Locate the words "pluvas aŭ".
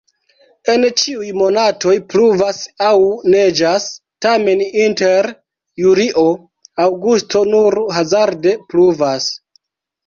2.13-2.95